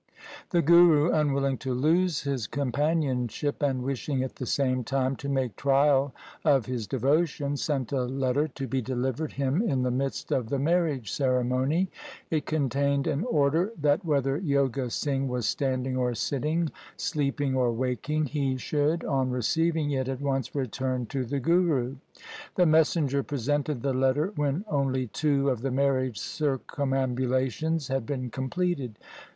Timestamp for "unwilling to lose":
1.11-2.21